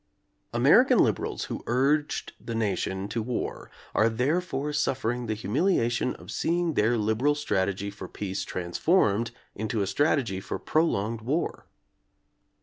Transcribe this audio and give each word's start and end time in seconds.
American 0.51 0.97
liberals 0.97 1.43
who 1.43 1.63
urged 1.67 2.33
the 2.43 2.55
nation 2.55 3.07
to 3.07 3.21
war 3.21 3.69
are 3.93 4.09
therefore 4.09 4.73
suffering 4.73 5.27
the 5.27 5.35
humiliation 5.35 6.15
of 6.15 6.31
seeing 6.31 6.73
their 6.73 6.97
liberal 6.97 7.35
strategy 7.35 7.91
for 7.91 8.07
peace 8.07 8.43
transformed 8.43 9.29
into 9.53 9.83
a 9.83 9.85
strategy 9.85 10.39
for 10.39 10.57
prolonged 10.57 11.21
war. 11.21 11.67